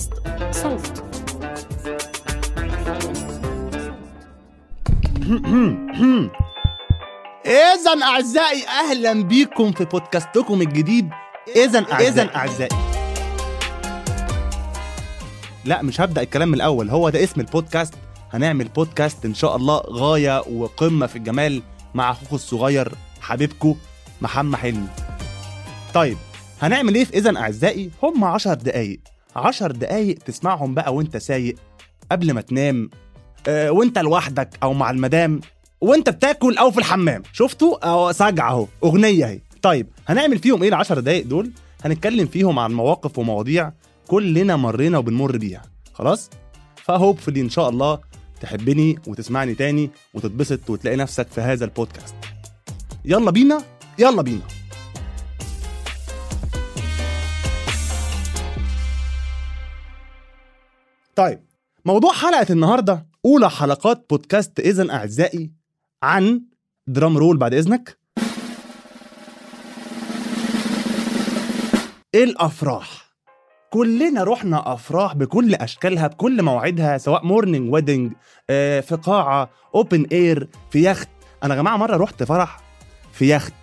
[0.00, 0.12] بودكاست
[0.50, 1.04] صوت.
[7.46, 11.10] إذا أعزائي أهلا بيكم في بودكاستكم الجديد.
[11.56, 12.76] إذا إذا أعزائي.
[15.64, 16.90] لا مش هبدأ الكلام من الأول.
[16.90, 17.94] هو ده اسم البودكاست.
[18.32, 21.62] هنعمل بودكاست إن شاء الله غاية وقمة في الجمال
[21.94, 23.76] مع أخوكم الصغير حبيبكم
[24.22, 24.88] محمد حلمي.
[25.94, 26.16] طيب
[26.62, 29.00] هنعمل إيه في إذا أعزائي؟ هم عشر دقايق.
[29.36, 31.54] عشر دقايق تسمعهم بقى وانت سايق
[32.12, 32.90] قبل ما تنام
[33.48, 35.40] آه، وانت لوحدك أو مع المدام
[35.80, 37.22] وانت بتاكل أو في الحمام.
[37.32, 39.40] شفتوا؟ اهو سجع أهو أغنية أهي.
[39.62, 41.50] طيب هنعمل فيهم إيه العشر دقايق دول؟
[41.84, 43.72] هنتكلم فيهم عن مواقف ومواضيع
[44.06, 45.62] كلنا مرينا وبنمر بيها.
[45.94, 46.30] خلاص؟
[46.76, 47.98] فهوبفلي إن شاء الله
[48.40, 52.14] تحبني وتسمعني تاني وتتبسط وتلاقي نفسك في هذا البودكاست.
[53.04, 53.62] يلا بينا؟
[53.98, 54.42] يلا بينا.
[61.20, 61.40] طيب
[61.84, 65.52] موضوع حلقة النهاردة أولى حلقات بودكاست إذن أعزائي
[66.02, 66.42] عن
[66.86, 67.98] drum roll بعد إذنك.
[72.14, 73.14] الأفراح؟
[73.70, 78.12] كلنا رحنا أفراح بكل أشكالها بكل مواعيدها سواء morning wedding
[78.48, 81.08] في قاعة أوبن إير في يخت.
[81.44, 82.60] أنا يا جماعة مرة رحت فرح
[83.12, 83.54] في يخت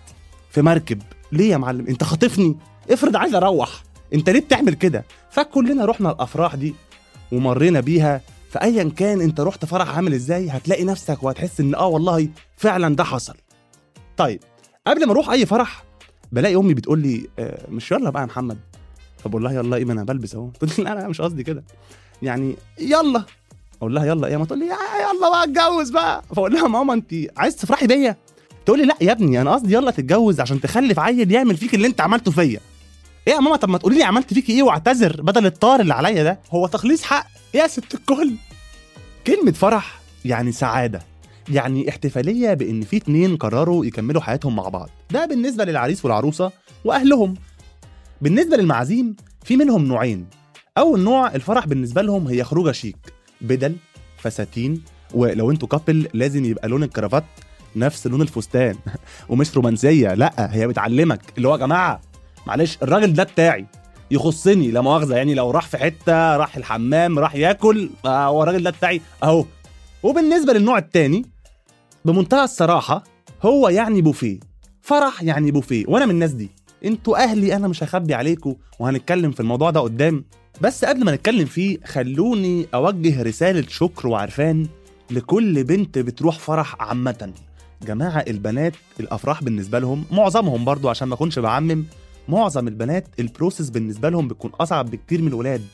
[0.50, 1.02] في مركب.
[1.32, 2.58] ليه يا معلم؟ أنت خاطفني.
[2.90, 3.82] افرض عايز أروح.
[4.14, 6.74] أنت ليه بتعمل كده؟ فكلنا رحنا الأفراح دي.
[7.32, 12.28] ومرينا بيها فايا كان أنت رحت فرح عامل إزاي هتلاقي نفسك وهتحس إن آه والله
[12.56, 13.34] فعلا ده حصل.
[14.16, 14.40] طيب
[14.86, 15.84] قبل ما أروح أي فرح
[16.32, 18.58] بلاقي أمي بتقول لي آه مش يلا بقى يا محمد.
[19.24, 20.48] فبقول لها يلا إيه ما أنا بلبس أهو.
[20.60, 21.64] تقول لي لا لا مش قصدي كده.
[22.22, 23.24] يعني يلا.
[23.78, 24.76] أقول لها يلا إيه؟ ما تقول لي "يا-
[25.12, 26.22] يلا بقى اتجوز بقى.
[26.36, 28.16] فأقول لها ماما أنت عايز تفرحي بيا؟
[28.66, 31.86] تقول لي لا يا ابني أنا قصدي يلا تتجوز عشان تخلف عيل يعمل فيك اللي
[31.86, 32.60] أنت عملته فيا.
[33.28, 36.22] إيه يا ماما طب ما تقولي لي عملت فيكي إيه واعتذر بدل الطار اللي عليا
[36.22, 37.26] ده؟ هو تخليص حق.
[37.54, 38.32] يا ست الكل
[39.26, 41.02] كلمة فرح يعني سعادة
[41.48, 44.90] يعني احتفالية بإن في اتنين قرروا يكملوا حياتهم مع بعض.
[45.10, 46.52] ده بالنسبة للعريس والعروسة
[46.84, 47.34] وأهلهم.
[48.20, 50.26] بالنسبة للمعازيم في منهم نوعين.
[50.78, 52.96] أول نوع الفرح بالنسبة لهم هي خروجة شيك
[53.40, 53.76] بدل
[54.18, 54.82] فساتين
[55.14, 57.24] ولو أنتوا كابل لازم يبقى لون الكرافات
[57.76, 58.74] نفس لون الفستان.
[59.28, 61.20] ومش رومانسية لأ هي بتعلمك.
[61.36, 62.00] اللي هو يا جماعة
[62.48, 63.66] معلش الراجل ده بتاعي
[64.10, 68.70] يخصني لا مؤاخذة يعني لو راح في حتة راح الحمام راح ياكل هو الراجل ده
[68.70, 69.44] بتاعي أهو.
[70.02, 71.26] وبالنسبة للنوع التاني
[72.04, 73.04] بمنتهى الصراحة
[73.42, 74.40] هو يعني بوفيه.
[74.82, 75.84] فرح يعني بوفيه.
[75.88, 76.50] وأنا من الناس دي.
[76.84, 80.24] أنتوا أهلي أنا مش هخبي عليكم وهنتكلم في الموضوع ده قدام.
[80.60, 84.66] بس قبل ما نتكلم فيه خلوني أوجه رسالة شكر وعرفان
[85.10, 87.32] لكل بنت بتروح فرح عامة.
[87.86, 91.84] جماعة البنات الأفراح بالنسبة لهم معظمهم برضو عشان ما أكونش بعمم
[92.28, 95.66] معظم البنات البروسيس بالنسبة لهم بتكون أصعب بكتير من الولاد.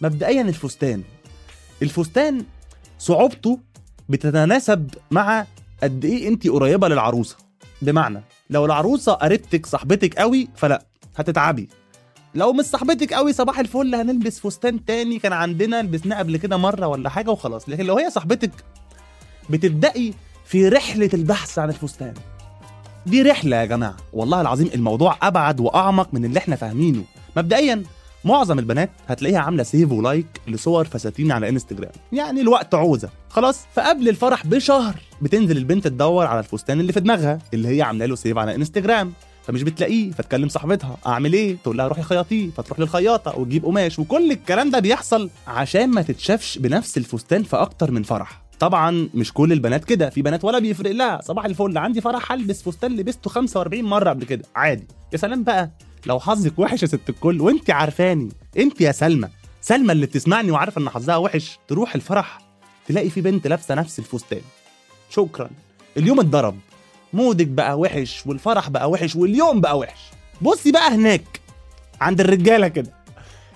[0.00, 1.02] مبدئيا الفستان.
[1.82, 2.44] الفستان
[2.98, 3.58] صعوبته
[4.08, 5.46] بتتناسب مع
[5.82, 7.36] قد إيه أنت قريبة للعروسة.
[7.82, 10.84] بمعنى لو العروسة قريبتك صاحبتك قوي فلا
[11.16, 11.68] هتتعبي.
[12.34, 15.18] لو مش صاحبتك قوي صباح الفل هنلبس فستان تاني.
[15.18, 17.68] كان عندنا لبسناه قبل كده مرة ولا حاجة وخلاص.
[17.68, 18.52] لكن لو هي صاحبتك
[19.50, 20.14] بتبدأي
[20.44, 22.14] في رحلة البحث عن الفستان.
[23.06, 23.96] دي رحلة يا جماعة.
[24.12, 27.04] والله العظيم الموضوع أبعد وأعمق من اللي إحنا فاهمينه.
[27.36, 27.82] مبدئيا
[28.24, 33.08] معظم البنات هتلاقيها عاملة سيف ولايك لصور فساتين على انستجرام يعني الوقت عوزة.
[33.28, 38.06] خلاص فقبل الفرح بشهر بتنزل البنت تدور على الفستان اللي في دماغها اللي هي عاملة
[38.06, 39.12] له سيف على انستجرام
[39.46, 42.50] فمش بتلاقيه فتكلم صاحبتها أعمل إيه؟ تقول لها روحي خياطيه.
[42.50, 43.98] فتروح للخياطة وتجيب قماش.
[43.98, 48.43] وكل الكلام ده بيحصل عشان ما تتشافش بنفس الفستان في أكتر من فرح.
[48.60, 50.90] طبعا مش كل البنات كده في بنات ولا بيفرق.
[50.90, 51.78] لها صباح الفل.
[51.78, 54.44] عندي فرح هلبس فستان لبسته 45 مرة قبل كده.
[54.56, 54.86] عادي.
[55.12, 55.70] يا سلام بقى.
[56.06, 58.28] لو حظك وحش يا ست الكل وانت عارفاني.
[58.58, 59.28] انت يا سلمى.
[59.60, 61.58] سلمى اللي بتسمعني وعارفة إن حظها وحش.
[61.68, 62.38] تروح الفرح
[62.88, 64.40] تلاقي في بنت لابسة نفس الفستان.
[65.10, 65.50] شكرا.
[65.96, 66.58] اليوم اتضرب.
[67.12, 70.00] مودك بقى وحش والفرح بقى وحش واليوم بقى وحش.
[70.42, 71.40] بصي بقى هناك
[72.00, 72.90] عند الرجالة كده.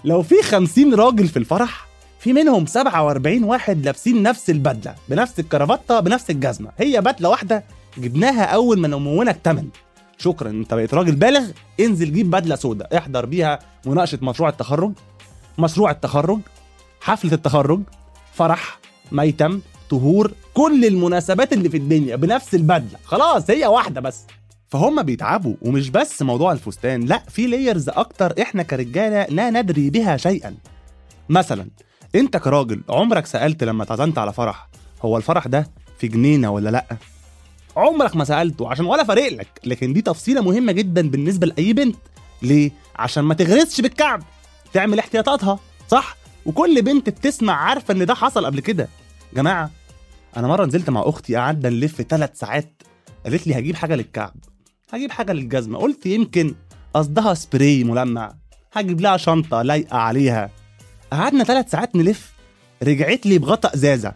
[0.05, 1.88] لو في 50 راجل في الفرح
[2.19, 6.71] في منهم 47 واحد لابسين نفس البدلة بنفس الكرافته بنفس الجزمة.
[6.79, 7.65] هي بدلة واحدة
[7.99, 9.69] جبناها أول ما نمونا الثمن
[10.19, 10.51] شكرا.
[10.51, 11.47] أنت بقيت راجل بالغ.
[11.81, 14.93] انزل جيب بدلة سوداء احضر بيها مناقشة مشروع التخرج.
[15.59, 16.41] مشروع التخرج
[17.01, 17.81] حفلة التخرج
[18.35, 18.79] فرح
[19.13, 19.61] ميتم
[19.91, 22.99] طهور كل المناسبات اللي في الدنيا بنفس البدلة.
[23.05, 24.25] خلاص هي واحدة بس.
[24.69, 30.17] فهم بيتعبوا ومش بس موضوع الفستان لا في لايرز أكتر إحنا كرجالة لا ندري بها
[30.17, 30.55] شيئا.
[31.29, 31.67] مثلا
[32.15, 34.69] انت كراجل عمرك سألت لما اتعزمت على فرح
[35.03, 36.87] هو الفرح ده في جنينة ولا لأ؟
[37.77, 41.97] عمرك ما سألته عشان ولا فارق لك لكن دي تفصيلة مهمة جدا بالنسبة لأي بنت.
[42.43, 44.23] ليه؟ عشان ما تغرسش بالكعب
[44.73, 45.59] تعمل احتياطاتها
[45.89, 46.17] صح؟
[46.47, 48.89] وكل بنت بتسمع عارفة إن ده حصل قبل كده.
[49.35, 49.71] جماعة
[50.37, 52.83] أنا مرة نزلت مع أختي قعدنا نلف ثلاث ساعات.
[53.25, 54.35] قالت لي هجيب حاجة للكعب
[54.93, 55.79] هجيب حاجة للجزمة.
[55.79, 56.55] قلت يمكن
[56.95, 58.35] قصدها سبراي ملمع
[58.73, 60.51] هجيب لها شنطة لايقة عليها.
[61.13, 62.33] قعدنا ثلاث ساعات نلف
[62.83, 64.13] رجعت لي بغطا ازازه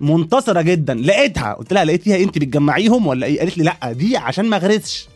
[0.00, 0.94] منتصرة جدا.
[0.94, 1.52] لقيتها.
[1.52, 5.08] قلت لها لقيتيها انت بتجمعيهم ولا إيه؟ قالت لي لا دي عشان ما اغرسش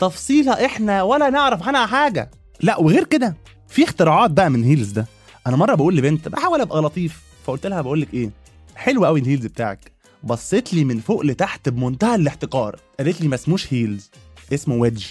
[0.00, 2.30] تفصيله إحنا ولا نعرف عنها حاجة.
[2.60, 3.36] لا وغير كده
[3.68, 5.06] في اختراعات بقى من heels ده.
[5.46, 7.20] أنا مرة بقول لبنت بحاول أبقى لطيف.
[7.44, 8.30] فقلت لها بقول لك إيه؟
[8.76, 9.92] حلو قوي ال heels بتاعك.
[10.24, 12.76] بصيت لي من فوق لتحت بمنتهى الاحتقار.
[12.98, 14.10] قالت لي ما اسموش heels
[14.52, 15.04] اسمه wedge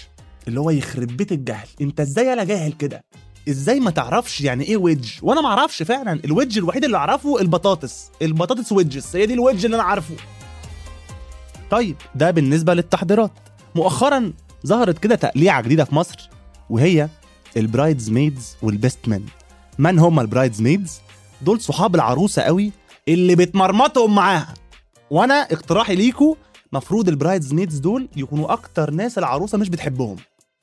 [0.48, 1.68] اللي هو يخرب بيت الجهل.
[1.80, 3.04] انت إزاي أنا جاهل كده؟
[3.48, 6.20] إزاي ما تعرفش يعني إيه wedge؟ وأنا ما أعرفش فعلا.
[6.24, 8.10] ال wedge الوحيد اللي اعرفه البطاطس.
[8.22, 9.16] البطاطس wedges.
[9.16, 10.14] هي دي ال wedge اللي أنا عارفه.
[11.70, 13.32] طيب ده بالنسبة للتحضيرات.
[13.74, 14.32] مؤخرا
[14.66, 16.30] ظهرت كده تقليعة جديدة في مصر
[16.70, 17.08] وهي
[17.56, 19.24] ال bridesmaids وال best man.
[19.78, 21.00] من هم ال bridesmaids؟
[21.42, 22.72] دول صحاب العروسة قوي
[23.08, 24.54] اللي بتمرمطهم معاها.
[25.10, 26.36] وأنا اقتراحي ليكو
[26.72, 30.16] مفروض ال bridesmaids دول يكونوا أكتر ناس العروسة مش بتحبهم.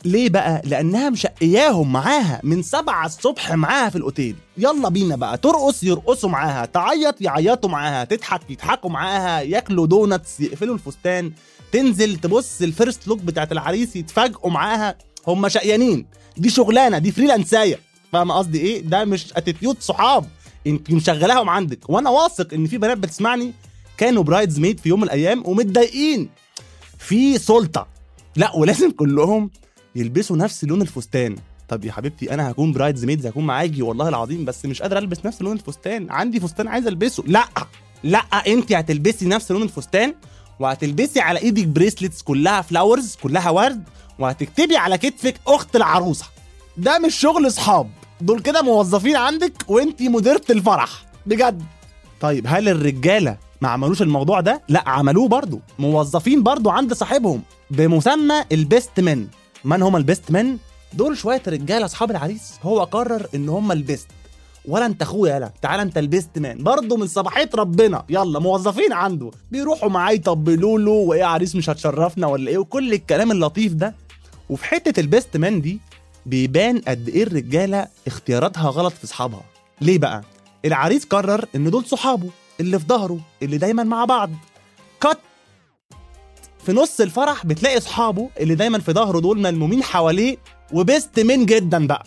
[0.05, 4.35] ليه بقى؟ لأنها مشقياهم معاها من سبعة الصبح معاها في الأوتيل.
[4.57, 10.75] يلا بينا بقى ترقص يرقصوا معاها تعيط يعيطوا معاها تضحك يضحكوا معاها ياكلوا donuts يقفلوا
[10.75, 11.31] الفستان
[11.71, 14.97] تنزل تبص ال first look بتاعت العريس يتفاجئوا معاها.
[15.27, 16.05] هم شقيانين
[16.37, 17.79] دي شغلانة دي فريلانساية
[18.11, 20.25] فاهم قصدي إيه؟ ده مش attitude صحاب.
[20.67, 21.89] انت مشغلاهم عندك.
[21.89, 23.53] وأنا واثق إن في بنات بتسمعني.
[23.97, 26.29] كانوا bridesmaid في يوم من الأيام ومتضايقين.
[26.99, 27.87] في سلطة.
[28.35, 29.49] لا ولازم كلهم
[29.95, 31.35] يلبسوا نفس لون الفستان.
[31.67, 35.41] طب يا حبيبتي أنا هكون bridesmaids هكون معاكي والله العظيم بس مش قادر ألبس نفس
[35.41, 36.11] لون الفستان.
[36.11, 37.23] عندي فستان عايز ألبسه.
[37.27, 37.45] لأ
[38.03, 40.15] لأ انت هتلبسي نفس لون الفستان
[40.59, 43.83] وهتلبسي على إيدك bracelets كلها flowers كلها ورد
[44.19, 46.25] وهتكتبي على كتفك أخت العروسة.
[46.77, 47.89] ده مش شغل أصحاب.
[48.21, 51.05] دول كده موظفين عندك وانت مديرة الفرح.
[51.25, 51.63] بجد.
[52.21, 55.59] طيب هل الرجالة ما عملوش الموضوع ده؟ لأ عملوه برضو.
[55.79, 57.41] موظفين برضو عند صاحبهم.
[57.71, 59.27] بمسمى ال best man
[59.65, 60.57] من هم ال best man؟
[60.93, 62.53] دول شوية رجاله أصحاب العريس.
[62.63, 64.07] هو قرر إن هم ال best.
[64.65, 66.63] ولا أنت أخويا يلا تعالى أنت ال best man.
[66.63, 68.05] برضه من صباحية ربنا.
[68.09, 69.31] يلا موظفين عنده.
[69.51, 73.95] بيروحوا معاه يطبلوا له وإيه عريس مش هتشرفنا ولا إيه؟ وكل الكلام اللطيف ده.
[74.49, 75.79] وفي حتة ال best man دي
[76.25, 79.41] بيبان قد إيه الرجالة اختياراتها غلط في أصحابها.
[79.81, 80.21] ليه بقى؟
[80.65, 82.29] العريس قرر إن دول صحابه
[82.59, 84.29] اللي في ظهره اللي دايما مع بعض.
[85.01, 85.17] كات
[86.65, 90.37] في نص الفرح بتلاقي اصحابه اللي دايما في ظهره دول ملمومين حواليه
[90.73, 92.03] وبيست من جدا بقى.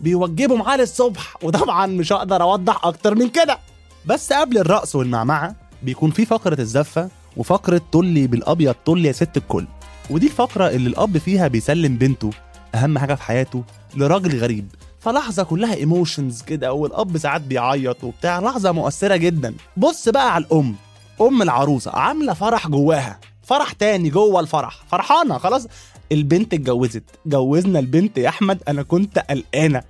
[0.00, 3.58] بيوجبوا معاه للصبح وطبعا مش هقدر أوضح أكتر من كده.
[4.06, 9.66] بس قبل الرقص والمعمعة بيكون في فقرة الزفة وفقرة طلي بالأبيض طلي يا ست الكل.
[10.10, 12.30] ودي الفقرة اللي الأب فيها بيسلم بنته
[12.74, 13.64] أهم حاجة في حياته
[13.96, 14.68] لراجل غريب.
[15.00, 18.40] فلحظة كلها ايموشنز كده والأب ساعات بيعيط وبتاع.
[18.40, 19.54] لحظة مؤثرة جدا.
[19.76, 20.74] بص بقى على الأم.
[21.20, 23.20] أم العروسة عاملة فرح جواها.
[23.44, 24.84] فرح تاني جوه الفرح.
[24.90, 25.66] فرحانة خلاص.
[26.12, 27.02] البنت اتجوزت.
[27.26, 29.82] جوزنا البنت يا أحمد أنا كنت قلقانة.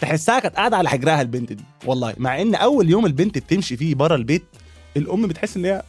[0.00, 1.64] تحسها كانت قاعدة على حجرها البنت دي.
[1.86, 4.44] والله مع إن أول يوم البنت بتمشي فيه بره البيت
[4.96, 5.82] الأم بتحس إن هي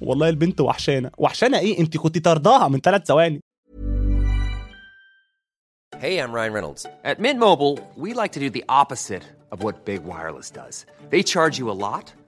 [0.00, 1.10] والله البنت وحشانة.
[1.18, 3.40] وحشانة إيه؟ أنت كنت طرداها من ثلاث ثواني.
[6.00, 6.86] Hey, I'm Ryan Reynolds.
[7.10, 10.86] At Mint Mobile, we like to do the opposite of what Big Wireless does.
[11.12, 12.06] They charge you a lot,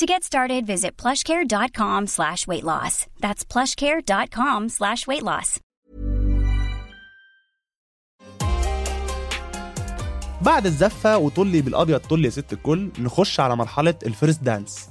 [0.00, 3.06] To get started, visit plushcare.com slash weight loss.
[3.24, 5.60] That's plushcare.com slash weight loss.
[10.42, 14.88] بعد الزفة وطلي بالأبيض طلي يا ست الكل نخش على مرحلة ال first dance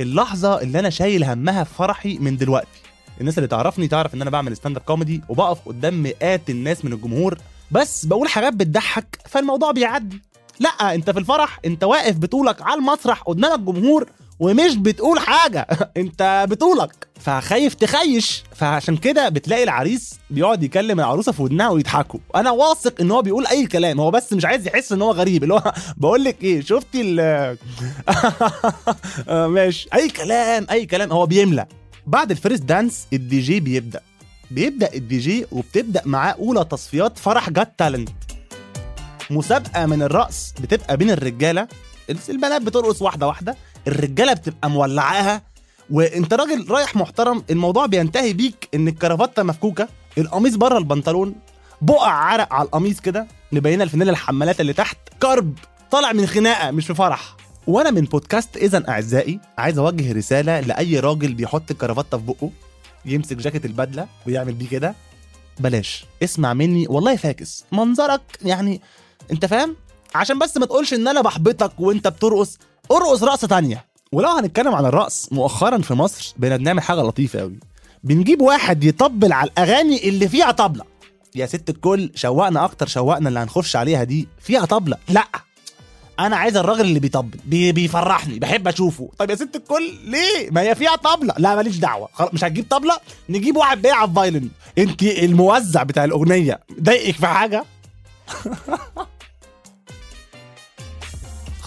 [0.00, 2.82] اللحظة اللي أنا شايل همها في فرحي من دلوقتي
[3.20, 7.38] الناس اللي تعرفني تعرف إن أنا بعمل stand-up comedy وبقف قدام مئات الناس من الجمهور
[7.70, 10.22] بس بقول حاجات بتضحك فالموضوع بيعدي
[10.60, 14.06] لأ أنت في الفرح أنت واقف بطولك على المسرح قدام الجمهور
[14.40, 15.66] ومش بتقول حاجة.
[15.96, 18.42] انت بطولك فخايف تخيش.
[18.54, 22.20] فعشان كده بتلاقي العريس بيقعد يكلم العروسة في ودنها ويضحكوا.
[22.36, 24.00] أنا واثق إن هو بيقول أي كلام.
[24.00, 25.42] هو بس مش عايز يحس إن هو غريب.
[25.42, 27.20] اللي هو بقول لك إيه شفتي ال
[29.28, 29.88] آه، ماشي.
[29.94, 31.12] أي كلام أي كلام.
[31.12, 31.66] هو بيملى.
[32.06, 34.00] بعد ال first dance ال DJ بيبدأ.
[34.50, 38.08] بيبدأ الدي جي وبتبدأ معاه أولى تصفيات فرح got talent
[39.30, 41.68] مسابقة من الرقص بتبقى بين الرجالة.
[42.28, 43.56] البنات بترقص واحدة واحدة.
[43.88, 45.42] الرجاله بتبقى مولعاها
[45.90, 51.34] وانت راجل رايح محترم الموضوع بينتهي بيك إن الكرافته مفكوكة القميص بره البنطلون
[51.82, 55.54] بقع عرق على القميص كده مبينه الفانيلا الحمالات اللي تحت كرب
[55.90, 57.36] طالع من خناقة مش في فرح.
[57.66, 62.50] وأنا من بودكاست إذا أعزائي عايز أوجه رسالة لأي راجل بيحط الكرافته في بقه
[63.04, 64.94] يمسك جاكيت البدلة ويعمل بيه كده.
[65.60, 67.64] بلاش اسمع مني والله فاكس.
[67.72, 68.80] منظرك يعني
[69.32, 69.76] أنت فاهم؟
[70.14, 72.58] عشان بس ما تقولش إن أنا بحبطك وأنت بترقص.
[72.92, 73.84] أرقص رقصة تانية.
[74.12, 77.58] ولو هنتكلم عن الرقص مؤخرا في مصر بقينا بنعمل حاجة لطيفة قوي
[78.04, 80.84] بنجيب واحد يطبل على الأغاني اللي فيها طبلة.
[81.34, 84.28] يا ست الكل شوقنا أكتر شوقنا اللي هنخش عليها دي.
[84.40, 84.96] فيها طبلة.
[85.08, 85.24] لا.
[86.20, 87.38] أنا عايز الراجل اللي بيطبل.
[87.44, 88.38] بي بيفرحني.
[88.38, 89.10] بحب أشوفه.
[89.18, 91.34] طيب يا ست الكل ليه؟ ما هي فيها طبلة.
[91.38, 92.08] لا ماليش دعوة.
[92.12, 92.96] خلاص مش هتجيب طبلة؟
[93.28, 96.60] نجيب واحد بيلعب violin انت الموزع بتاع الأغنية.
[96.80, 97.64] ضايقك في حاجة؟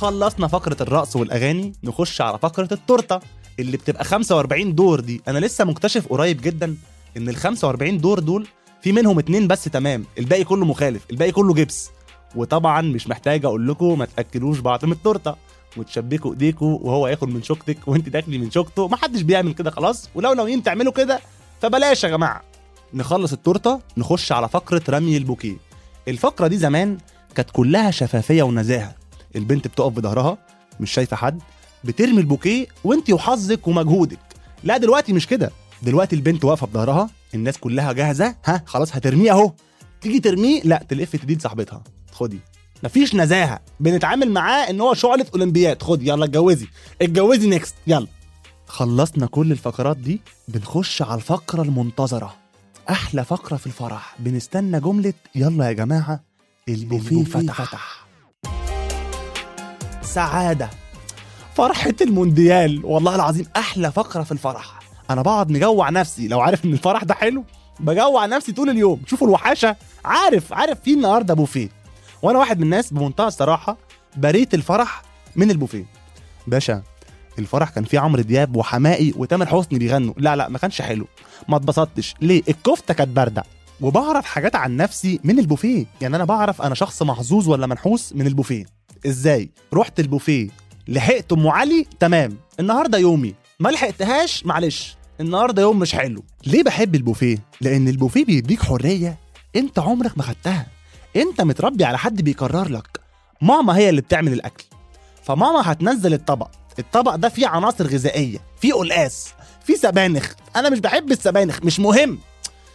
[0.03, 3.19] خلصنا فقرة الرقص والأغاني نخش على فقرة التورتة
[3.59, 5.21] اللي بتبقى 45 دور دي.
[5.27, 6.75] أنا لسه مكتشف قريب جدا
[7.17, 8.47] إن ال 45 دور دول
[8.81, 11.89] في منهم اتنين بس تمام الباقي كله مخالف الباقي كله جبس.
[12.35, 15.35] وطبعا مش محتاج أقول لكم ما تأكلوش بعض من التورتة
[15.77, 18.87] وتشبكوا إيديكوا وهو ياكل من شوكتك وأنت تاكلي من شوكته.
[18.87, 21.19] محدش بيعمل كده خلاص ولو ناويين تعملوا كده
[21.61, 22.41] فبلاش يا جماعة.
[22.93, 25.57] نخلص التورتة نخش على فقرة رمي البوكيه.
[26.07, 26.97] الفقرة دي زمان
[27.35, 29.02] كانت كلها شفافية ونزاهة.
[29.35, 30.37] البنت بتقف بظهرها
[30.79, 31.41] مش شايفة حد
[31.83, 34.19] بترمي البوكيه وانت وحظك ومجهودك.
[34.63, 35.51] لا دلوقتي مش كده.
[35.81, 39.51] دلوقتي البنت واقفة بظهرها الناس كلها جاهزة ها خلاص هترميه اهو.
[40.01, 41.83] تيجي ترميه لا تلف تدين صاحبتها.
[42.11, 42.39] خدي.
[42.83, 43.59] مفيش نزاهة.
[43.79, 45.81] بنتعامل معاه ان هو شعلة أولمبياد.
[45.83, 46.67] خدي يلا اتجوزي.
[47.01, 48.07] اتجوزي نيكست يلا.
[48.67, 52.35] خلصنا كل الفقرات دي بنخش على الفقرة المنتظرة.
[52.89, 54.15] أحلى فقرة في الفرح.
[54.19, 56.23] بنستنى جملة يلا يا جماعة
[56.69, 58.02] البوفيه فتح, فتح.
[60.13, 60.69] سعادة.
[61.55, 64.79] فرحة المونديال والله العظيم أحلى فقرة في الفرح.
[65.09, 66.27] أنا بقعد مجوع نفسي.
[66.27, 67.43] لو عارف إن الفرح ده حلو
[67.79, 69.01] بجوع نفسي طول اليوم.
[69.07, 69.75] شوفوا الوحاشة.
[70.05, 71.69] عارف عارف في النهارده بوفيه.
[72.21, 73.77] وأنا واحد من الناس بمنتهى الصراحة
[74.17, 75.01] بريت الفرح
[75.35, 75.85] من البوفيه.
[76.47, 76.81] باشا
[77.39, 80.13] الفرح كان فيه عمرو دياب وحمائي وتامر حسني بيغنوا.
[80.17, 81.07] لا لا ما كانش حلو.
[81.47, 82.15] ما اتبسطتش.
[82.21, 83.43] ليه؟ الكفتة كانت باردة.
[83.81, 85.85] وبعرف حاجات عن نفسي من البوفيه.
[86.01, 88.72] يعني أنا بعرف أنا شخص محظوظ ولا منحوس من البوفيه.
[89.07, 90.49] إزاي؟ رحت البوفيه
[90.87, 92.37] لحقت أم علي تمام.
[92.59, 93.35] النهارده يومي.
[93.59, 94.95] ما لحقتهاش؟ معلش.
[95.21, 96.23] النهارده يوم مش حلو.
[96.45, 99.17] ليه بحب البوفيه؟ لأن البوفيه بيديك حرية
[99.55, 100.67] أنت عمرك ما خدتها.
[101.15, 102.99] أنت متربي على حد بيكرر لك.
[103.41, 104.63] ماما هي اللي بتعمل الأكل.
[105.23, 106.47] فماما هتنزل الطبق.
[106.79, 109.27] الطبق ده فيه عناصر غذائية فيه قلقاس
[109.65, 110.31] فيه سبانخ.
[110.55, 112.19] أنا مش بحب السبانخ مش مهم.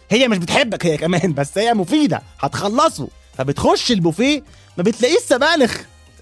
[0.09, 3.07] هي مش بتحبك هي كمان بس هي مفيدة هتخلصه.
[3.37, 4.43] فبتخش البوفيه
[4.77, 5.77] ما بتلاقيش سبانخ.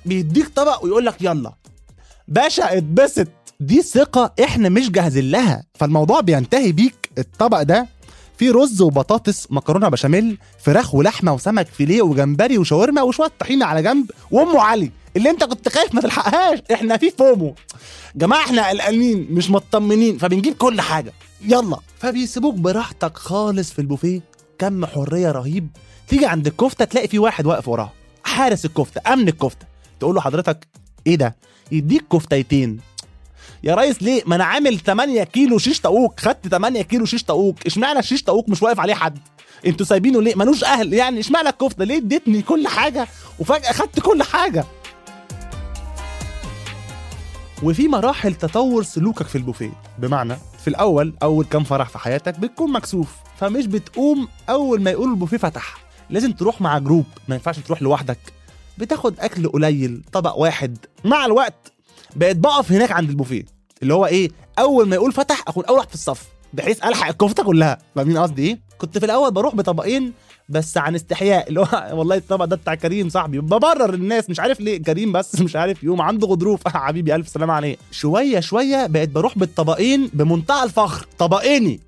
[0.07, 1.53] بيديك طبق ويقول لك يلا.
[2.27, 3.27] باشا اتبسط.
[3.59, 5.63] دي ثقة إحنا مش جاهزين لها.
[5.73, 7.09] فالموضوع بينتهي بيك.
[7.17, 7.87] الطبق ده
[8.37, 14.11] فيه رز وبطاطس مكرونة بشاميل فراخ ولحمة وسمك فيليه وجمبري وشاورما وشوية طحينة على جنب.
[14.31, 16.59] وأم علي اللي أنت كنت خايف ما تلحقهاش.
[16.73, 17.55] إحنا في فومو.
[18.15, 21.13] جماعة إحنا قلقانين مش مطمنين فبنجيب كل حاجة.
[21.41, 21.77] يلا.
[21.99, 24.21] فبيسيبوك براحتك خالص في البوفيه.
[24.59, 25.69] كم حرية رهيب.
[26.07, 27.93] تيجي عند الكفتة تلاقي في واحد واقف وراها.
[28.23, 29.66] حارس الكفتة أمن الكفتة.
[29.99, 30.67] تقول له حضرتك
[31.07, 31.35] إيه ده؟
[31.71, 32.79] يديك كفتيتين.
[33.63, 37.55] يا ريس ليه؟ ما أنا عامل 8 كيلو شيش طاووق خدت 8 كيلو شيش طاووق.
[37.65, 39.19] اشمعنى الشيش طاووق مش واقف عليه حد؟
[39.65, 40.93] أنتوا سايبينه ليه؟ ملوش أهل.
[40.93, 43.07] يعني اشمعنى الكفتة؟ ليه اديتني كل حاجة؟
[43.39, 44.65] وفجأة خدت كل حاجة.
[47.63, 49.71] وفي مراحل تطور سلوكك في البوفيه.
[49.99, 53.07] بمعنى في الأول أول كام فرح في حياتك بتكون مكسوف.
[53.39, 55.77] فمش بتقوم أول ما يقولوا البوفيه فتح.
[56.09, 58.19] لازم تروح مع جروب ما ينفعش تروح لوحدك.
[58.77, 60.77] بتاخد أكل قليل طبق واحد.
[61.05, 61.71] مع الوقت
[62.15, 63.45] بقيت بقف هناك عند البوفيه.
[63.81, 64.29] اللي هو إيه
[64.59, 67.77] أول ما يقول فتح أكون أول واحد في الصف بحيث ألحق الكفتة كلها.
[67.95, 70.13] فاهمين قصدي إيه؟ كنت في الأول بروح بطبقين
[70.49, 71.49] بس عن استحياء.
[71.49, 73.39] اللي هو والله الطبق ده بتاع كريم صاحبي.
[73.39, 76.67] ببرر الناس مش عارف ليه كريم بس مش عارف يوم عنده غضروف.
[76.77, 77.77] حبيبي ألف سلامة عليه.
[77.91, 81.07] شوية شوية بقيت بروح بالطبقين بمنتهى الفخر.
[81.17, 81.79] طبقيني.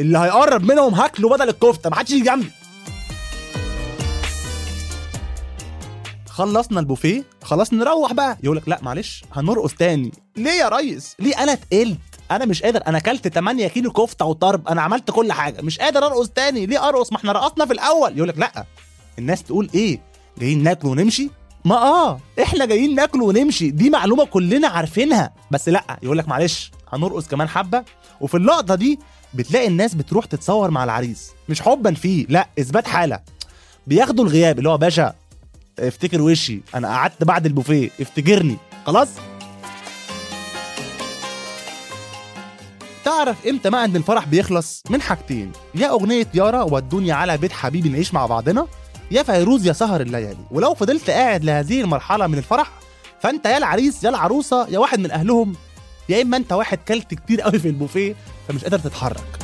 [0.00, 2.50] اللي هيقرب منهم هاكله بدل الكفتة محدش يجي جنبي.
[6.34, 8.38] خلصنا البوفيه خلاص نروح بقى.
[8.42, 10.12] يقول لك لا معلش هنرقص تاني.
[10.36, 11.98] ليه يا ريس؟ ليه أنا تقلت؟
[12.30, 15.62] أنا مش قادر أنا أكلت 8 كيلو كفتة وطرب أنا عملت كل حاجة.
[15.62, 16.66] مش قادر أرقص تاني.
[16.66, 18.16] ليه أرقص؟ ما إحنا رقصنا في الأول.
[18.16, 18.64] يقول لك لا.
[19.18, 20.00] الناس تقول إيه؟
[20.38, 21.30] جايين ناكل ونمشي؟
[21.64, 23.70] ما آه إحنا جايين ناكل ونمشي.
[23.70, 25.32] دي معلومة كلنا عارفينها.
[25.50, 27.84] بس لا يقول لك معلش هنرقص كمان حبة.
[28.20, 28.98] وفي اللقطة دي
[29.34, 31.30] بتلاقي الناس بتروح تتصور مع العريس.
[31.48, 33.20] مش حبا فيه لا إثبات حالة.
[33.86, 35.14] بياخدوا الغياب اللي هو باشا
[35.78, 38.56] افتكر وشي أنا قعدت بعد البوفيه افتكرني.
[38.86, 39.08] خلاص؟
[43.04, 47.88] تعرف إمتى بقى ان الفرح بيخلص؟ من حاجتين يا أغنية يارا ودوني على بيت حبيبي
[47.88, 48.66] نعيش مع بعضنا
[49.10, 50.44] يا فيروز يا سهر الليالي.
[50.50, 52.70] ولو فضلت قاعد لهذه المرحلة من الفرح
[53.20, 55.56] فأنت يا العريس يا العروسة يا واحد من أهلهم
[56.08, 58.14] يا إما أنت واحد كلت كتير قوي في البوفيه
[58.48, 59.43] فمش قادر تتحرك.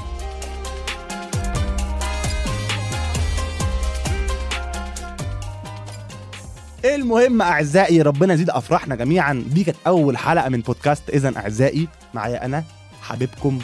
[6.85, 9.45] المهم أعزائي ربنا يزيد أفراحنا جميعا.
[9.47, 11.89] دي كانت أول حلقة من بودكاست اذا أعزائي.
[12.15, 12.65] معايا أنا
[13.03, 13.59] حبيبكم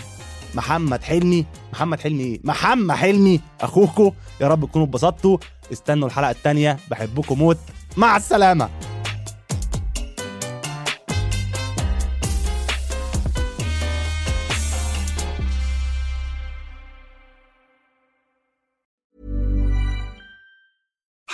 [0.54, 1.46] محمد حلمي.
[1.72, 3.40] محمد حلمي إيه؟ محمد حلمي.
[3.60, 5.38] اخوكم يا رب تكونوا اتبسطتوا.
[5.72, 6.76] استنوا الحلقة التانية.
[6.90, 7.58] بحبكم موت.
[7.96, 8.68] مع السلامة.